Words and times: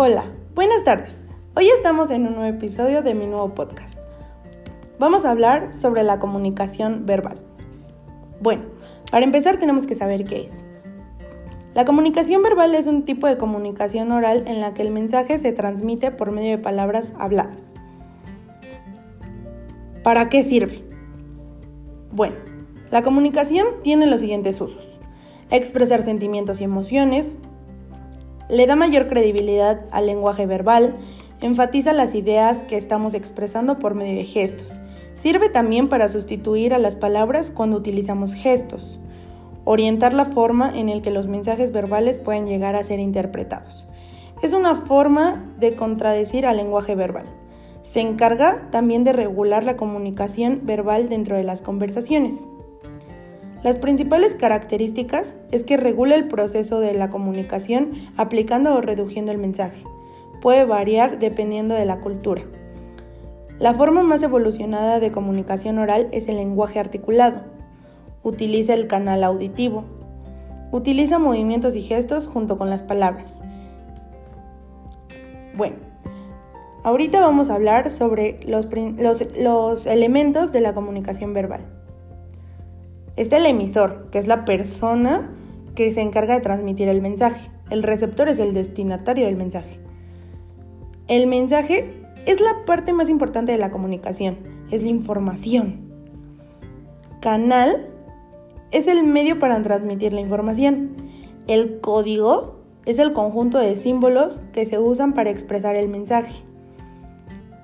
Hola, 0.00 0.26
buenas 0.54 0.84
tardes. 0.84 1.18
Hoy 1.56 1.68
estamos 1.76 2.12
en 2.12 2.24
un 2.24 2.36
nuevo 2.36 2.56
episodio 2.56 3.02
de 3.02 3.14
mi 3.14 3.26
nuevo 3.26 3.52
podcast. 3.56 3.98
Vamos 5.00 5.24
a 5.24 5.32
hablar 5.32 5.72
sobre 5.74 6.04
la 6.04 6.20
comunicación 6.20 7.04
verbal. 7.04 7.40
Bueno, 8.40 8.62
para 9.10 9.24
empezar 9.24 9.58
tenemos 9.58 9.88
que 9.88 9.96
saber 9.96 10.22
qué 10.22 10.42
es. 10.42 10.52
La 11.74 11.84
comunicación 11.84 12.44
verbal 12.44 12.76
es 12.76 12.86
un 12.86 13.02
tipo 13.02 13.26
de 13.26 13.38
comunicación 13.38 14.12
oral 14.12 14.44
en 14.46 14.60
la 14.60 14.72
que 14.72 14.82
el 14.82 14.92
mensaje 14.92 15.36
se 15.40 15.50
transmite 15.50 16.12
por 16.12 16.30
medio 16.30 16.50
de 16.50 16.58
palabras 16.58 17.12
habladas. 17.18 17.60
¿Para 20.04 20.28
qué 20.28 20.44
sirve? 20.44 20.84
Bueno, 22.12 22.36
la 22.92 23.02
comunicación 23.02 23.66
tiene 23.82 24.06
los 24.06 24.20
siguientes 24.20 24.60
usos. 24.60 24.88
Expresar 25.50 26.04
sentimientos 26.04 26.60
y 26.60 26.64
emociones, 26.64 27.36
le 28.48 28.66
da 28.66 28.76
mayor 28.76 29.08
credibilidad 29.08 29.80
al 29.90 30.06
lenguaje 30.06 30.46
verbal, 30.46 30.96
enfatiza 31.40 31.92
las 31.92 32.14
ideas 32.14 32.62
que 32.64 32.76
estamos 32.76 33.14
expresando 33.14 33.78
por 33.78 33.94
medio 33.94 34.18
de 34.18 34.24
gestos. 34.24 34.80
Sirve 35.20 35.48
también 35.48 35.88
para 35.88 36.08
sustituir 36.08 36.72
a 36.72 36.78
las 36.78 36.96
palabras 36.96 37.50
cuando 37.50 37.76
utilizamos 37.76 38.34
gestos. 38.34 38.98
Orientar 39.64 40.14
la 40.14 40.24
forma 40.24 40.72
en 40.74 40.88
la 40.88 41.02
que 41.02 41.10
los 41.10 41.26
mensajes 41.26 41.72
verbales 41.72 42.18
pueden 42.18 42.46
llegar 42.46 42.76
a 42.76 42.84
ser 42.84 43.00
interpretados. 43.00 43.86
Es 44.42 44.52
una 44.52 44.74
forma 44.76 45.52
de 45.58 45.74
contradecir 45.74 46.46
al 46.46 46.56
lenguaje 46.56 46.94
verbal. 46.94 47.26
Se 47.82 48.00
encarga 48.00 48.68
también 48.70 49.02
de 49.02 49.12
regular 49.12 49.64
la 49.64 49.76
comunicación 49.76 50.60
verbal 50.62 51.08
dentro 51.08 51.36
de 51.36 51.42
las 51.42 51.62
conversaciones. 51.62 52.36
Las 53.62 53.76
principales 53.78 54.36
características 54.36 55.34
es 55.50 55.64
que 55.64 55.76
regula 55.76 56.14
el 56.14 56.28
proceso 56.28 56.78
de 56.78 56.94
la 56.94 57.10
comunicación 57.10 57.92
aplicando 58.16 58.74
o 58.74 58.80
reduciendo 58.80 59.32
el 59.32 59.38
mensaje. 59.38 59.82
Puede 60.40 60.64
variar 60.64 61.18
dependiendo 61.18 61.74
de 61.74 61.84
la 61.84 62.00
cultura. 62.00 62.42
La 63.58 63.74
forma 63.74 64.04
más 64.04 64.22
evolucionada 64.22 65.00
de 65.00 65.10
comunicación 65.10 65.78
oral 65.78 66.06
es 66.12 66.28
el 66.28 66.36
lenguaje 66.36 66.78
articulado. 66.78 67.40
Utiliza 68.22 68.74
el 68.74 68.86
canal 68.86 69.24
auditivo. 69.24 69.84
Utiliza 70.70 71.18
movimientos 71.18 71.74
y 71.74 71.80
gestos 71.80 72.28
junto 72.28 72.56
con 72.56 72.70
las 72.70 72.84
palabras. 72.84 73.34
Bueno, 75.56 75.76
ahorita 76.84 77.20
vamos 77.20 77.50
a 77.50 77.56
hablar 77.56 77.90
sobre 77.90 78.38
los, 78.46 78.68
los 79.36 79.86
elementos 79.86 80.52
de 80.52 80.60
la 80.60 80.74
comunicación 80.74 81.34
verbal. 81.34 81.77
Está 83.18 83.38
el 83.38 83.46
emisor, 83.46 84.10
que 84.12 84.20
es 84.20 84.28
la 84.28 84.44
persona 84.44 85.28
que 85.74 85.92
se 85.92 86.02
encarga 86.02 86.34
de 86.34 86.40
transmitir 86.40 86.88
el 86.88 87.02
mensaje. 87.02 87.50
El 87.68 87.82
receptor 87.82 88.28
es 88.28 88.38
el 88.38 88.54
destinatario 88.54 89.26
del 89.26 89.34
mensaje. 89.34 89.80
El 91.08 91.26
mensaje 91.26 92.04
es 92.26 92.40
la 92.40 92.64
parte 92.64 92.92
más 92.92 93.08
importante 93.08 93.50
de 93.50 93.58
la 93.58 93.72
comunicación, 93.72 94.38
es 94.70 94.84
la 94.84 94.90
información. 94.90 95.80
Canal 97.20 97.88
es 98.70 98.86
el 98.86 99.02
medio 99.02 99.40
para 99.40 99.60
transmitir 99.64 100.12
la 100.12 100.20
información. 100.20 100.94
El 101.48 101.80
código 101.80 102.60
es 102.84 103.00
el 103.00 103.14
conjunto 103.14 103.58
de 103.58 103.74
símbolos 103.74 104.40
que 104.52 104.64
se 104.64 104.78
usan 104.78 105.12
para 105.12 105.30
expresar 105.30 105.74
el 105.74 105.88
mensaje. 105.88 106.44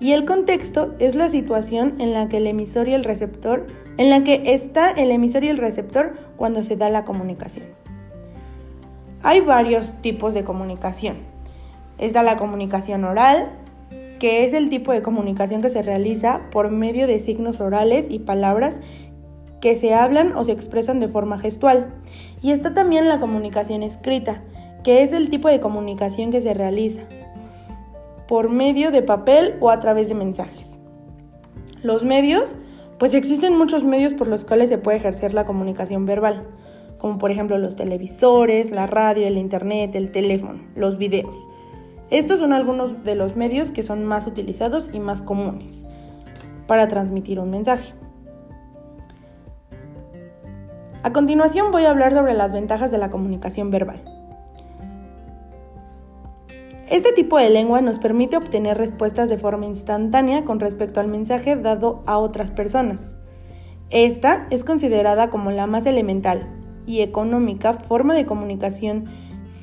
Y 0.00 0.12
el 0.12 0.24
contexto 0.24 0.96
es 0.98 1.14
la 1.14 1.28
situación 1.28 1.94
en 2.00 2.12
la 2.12 2.28
que 2.28 2.38
el 2.38 2.48
emisor 2.48 2.88
y 2.88 2.94
el 2.94 3.04
receptor 3.04 3.66
en 3.96 4.10
la 4.10 4.24
que 4.24 4.54
está 4.54 4.90
el 4.90 5.10
emisor 5.10 5.44
y 5.44 5.48
el 5.48 5.58
receptor 5.58 6.16
cuando 6.36 6.62
se 6.62 6.76
da 6.76 6.88
la 6.88 7.04
comunicación. 7.04 7.66
Hay 9.22 9.40
varios 9.40 9.92
tipos 10.02 10.34
de 10.34 10.44
comunicación. 10.44 11.18
Está 11.98 12.22
la 12.22 12.36
comunicación 12.36 13.04
oral, 13.04 13.50
que 14.18 14.44
es 14.44 14.52
el 14.52 14.68
tipo 14.68 14.92
de 14.92 15.02
comunicación 15.02 15.62
que 15.62 15.70
se 15.70 15.82
realiza 15.82 16.42
por 16.50 16.70
medio 16.70 17.06
de 17.06 17.20
signos 17.20 17.60
orales 17.60 18.06
y 18.10 18.18
palabras 18.18 18.76
que 19.60 19.76
se 19.76 19.94
hablan 19.94 20.36
o 20.36 20.44
se 20.44 20.52
expresan 20.52 21.00
de 21.00 21.08
forma 21.08 21.38
gestual. 21.38 21.94
Y 22.42 22.50
está 22.50 22.74
también 22.74 23.08
la 23.08 23.20
comunicación 23.20 23.82
escrita, 23.82 24.42
que 24.82 25.02
es 25.02 25.12
el 25.12 25.30
tipo 25.30 25.48
de 25.48 25.60
comunicación 25.60 26.30
que 26.30 26.42
se 26.42 26.52
realiza 26.52 27.02
por 28.28 28.50
medio 28.50 28.90
de 28.90 29.02
papel 29.02 29.56
o 29.60 29.70
a 29.70 29.80
través 29.80 30.08
de 30.08 30.14
mensajes. 30.14 30.66
Los 31.82 32.04
medios 32.04 32.56
pues 32.98 33.14
existen 33.14 33.56
muchos 33.56 33.84
medios 33.84 34.12
por 34.12 34.28
los 34.28 34.44
cuales 34.44 34.68
se 34.68 34.78
puede 34.78 34.98
ejercer 34.98 35.34
la 35.34 35.44
comunicación 35.44 36.06
verbal, 36.06 36.46
como 36.98 37.18
por 37.18 37.30
ejemplo 37.30 37.58
los 37.58 37.76
televisores, 37.76 38.70
la 38.70 38.86
radio, 38.86 39.26
el 39.26 39.38
internet, 39.38 39.94
el 39.94 40.10
teléfono, 40.10 40.60
los 40.74 40.98
videos. 40.98 41.34
Estos 42.10 42.38
son 42.38 42.52
algunos 42.52 43.02
de 43.04 43.14
los 43.14 43.36
medios 43.36 43.70
que 43.70 43.82
son 43.82 44.04
más 44.04 44.26
utilizados 44.26 44.88
y 44.92 45.00
más 45.00 45.22
comunes 45.22 45.84
para 46.66 46.88
transmitir 46.88 47.40
un 47.40 47.50
mensaje. 47.50 47.92
A 51.02 51.12
continuación 51.12 51.70
voy 51.70 51.84
a 51.84 51.90
hablar 51.90 52.14
sobre 52.14 52.34
las 52.34 52.52
ventajas 52.52 52.90
de 52.90 52.98
la 52.98 53.10
comunicación 53.10 53.70
verbal. 53.70 54.02
Este 56.90 57.12
tipo 57.12 57.38
de 57.38 57.48
lengua 57.48 57.80
nos 57.80 57.98
permite 57.98 58.36
obtener 58.36 58.76
respuestas 58.76 59.30
de 59.30 59.38
forma 59.38 59.64
instantánea 59.64 60.44
con 60.44 60.60
respecto 60.60 61.00
al 61.00 61.08
mensaje 61.08 61.56
dado 61.56 62.02
a 62.06 62.18
otras 62.18 62.50
personas. 62.50 63.16
Esta 63.88 64.46
es 64.50 64.64
considerada 64.64 65.30
como 65.30 65.50
la 65.50 65.66
más 65.66 65.86
elemental 65.86 66.46
y 66.86 67.00
económica 67.00 67.72
forma 67.72 68.14
de 68.14 68.26
comunicación 68.26 69.06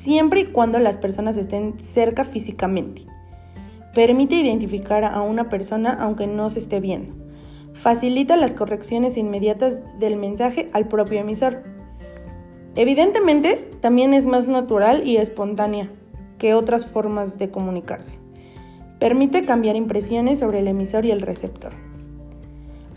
siempre 0.00 0.40
y 0.40 0.46
cuando 0.46 0.80
las 0.80 0.98
personas 0.98 1.36
estén 1.36 1.78
cerca 1.78 2.24
físicamente. 2.24 3.06
Permite 3.94 4.34
identificar 4.34 5.04
a 5.04 5.20
una 5.22 5.48
persona 5.48 5.92
aunque 5.92 6.26
no 6.26 6.50
se 6.50 6.58
esté 6.58 6.80
viendo. 6.80 7.14
Facilita 7.72 8.36
las 8.36 8.54
correcciones 8.54 9.16
inmediatas 9.16 9.78
del 10.00 10.16
mensaje 10.16 10.70
al 10.72 10.88
propio 10.88 11.20
emisor. 11.20 11.62
Evidentemente, 12.74 13.70
también 13.80 14.12
es 14.12 14.26
más 14.26 14.48
natural 14.48 15.06
y 15.06 15.18
espontánea, 15.18 15.90
que 16.42 16.54
otras 16.54 16.88
formas 16.88 17.38
de 17.38 17.52
comunicarse. 17.52 18.18
Permite 18.98 19.44
cambiar 19.44 19.76
impresiones 19.76 20.40
sobre 20.40 20.58
el 20.58 20.66
emisor 20.66 21.06
y 21.06 21.12
el 21.12 21.22
receptor. 21.22 21.70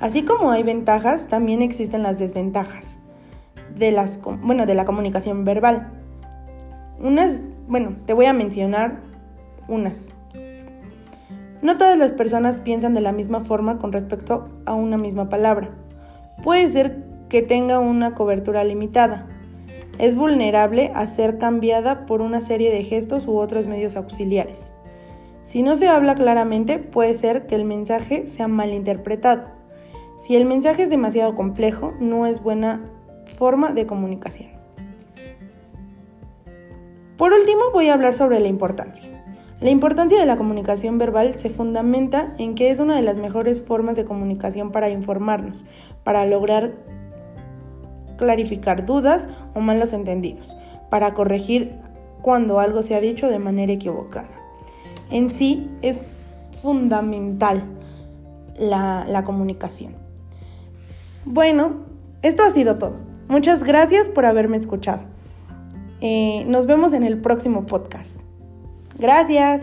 Así 0.00 0.24
como 0.24 0.50
hay 0.50 0.62
ventajas, 0.62 1.28
también 1.28 1.60
existen 1.60 2.02
las 2.02 2.18
desventajas 2.18 2.98
de, 3.76 3.92
las, 3.92 4.18
bueno, 4.22 4.64
de 4.64 4.74
la 4.74 4.86
comunicación 4.86 5.44
verbal. 5.44 5.92
Unas, 6.98 7.42
bueno, 7.68 7.96
te 8.06 8.14
voy 8.14 8.24
a 8.24 8.32
mencionar 8.32 9.02
unas. 9.68 10.06
No 11.60 11.76
todas 11.76 11.98
las 11.98 12.12
personas 12.12 12.56
piensan 12.56 12.94
de 12.94 13.02
la 13.02 13.12
misma 13.12 13.40
forma 13.44 13.76
con 13.76 13.92
respecto 13.92 14.48
a 14.64 14.72
una 14.72 14.96
misma 14.96 15.28
palabra. 15.28 15.68
Puede 16.42 16.66
ser 16.70 17.04
que 17.28 17.42
tenga 17.42 17.78
una 17.78 18.14
cobertura 18.14 18.64
limitada, 18.64 19.26
es 19.98 20.14
vulnerable 20.14 20.90
a 20.94 21.06
ser 21.06 21.38
cambiada 21.38 22.06
por 22.06 22.20
una 22.20 22.40
serie 22.40 22.70
de 22.70 22.84
gestos 22.84 23.26
u 23.26 23.36
otros 23.36 23.66
medios 23.66 23.96
auxiliares. 23.96 24.74
Si 25.42 25.62
no 25.62 25.76
se 25.76 25.88
habla 25.88 26.14
claramente, 26.14 26.78
puede 26.78 27.14
ser 27.14 27.46
que 27.46 27.54
el 27.54 27.64
mensaje 27.64 28.28
sea 28.28 28.48
malinterpretado. 28.48 29.44
Si 30.20 30.36
el 30.36 30.46
mensaje 30.46 30.84
es 30.84 30.90
demasiado 30.90 31.36
complejo, 31.36 31.92
no 32.00 32.26
es 32.26 32.42
buena 32.42 32.80
forma 33.36 33.72
de 33.72 33.86
comunicación. 33.86 34.50
Por 37.16 37.32
último, 37.32 37.60
voy 37.72 37.88
a 37.88 37.94
hablar 37.94 38.16
sobre 38.16 38.40
la 38.40 38.48
importancia. 38.48 39.10
La 39.60 39.70
importancia 39.70 40.18
de 40.18 40.26
la 40.26 40.36
comunicación 40.36 40.98
verbal 40.98 41.38
se 41.38 41.48
fundamenta 41.48 42.34
en 42.38 42.54
que 42.54 42.70
es 42.70 42.80
una 42.80 42.96
de 42.96 43.02
las 43.02 43.18
mejores 43.18 43.62
formas 43.62 43.96
de 43.96 44.04
comunicación 44.04 44.72
para 44.72 44.90
informarnos, 44.90 45.64
para 46.02 46.26
lograr 46.26 46.72
clarificar 48.16 48.86
dudas 48.86 49.28
o 49.54 49.60
malos 49.60 49.92
entendidos, 49.92 50.54
para 50.90 51.14
corregir 51.14 51.72
cuando 52.22 52.58
algo 52.58 52.82
se 52.82 52.94
ha 52.94 53.00
dicho 53.00 53.28
de 53.28 53.38
manera 53.38 53.72
equivocada. 53.72 54.30
En 55.10 55.30
sí 55.30 55.70
es 55.82 56.02
fundamental 56.62 57.64
la, 58.58 59.22
comunicación. 59.24 59.94
Bueno, 61.24 61.84
esto 62.22 62.42
ha 62.42 62.50
sido 62.50 62.78
todo. 62.78 62.96
Muchas 63.28 63.62
gracias 63.64 64.08
por 64.08 64.26
haberme 64.26 64.56
escuchado. 64.56 65.02
Eh, 66.00 66.44
nos 66.46 66.66
vemos 66.66 66.92
en 66.92 67.02
el 67.02 67.20
próximo 67.20 67.66
podcast. 67.66 68.16
Gracias. 68.98 69.62